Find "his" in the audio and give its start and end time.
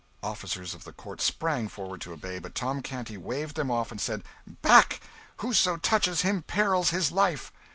6.89-7.11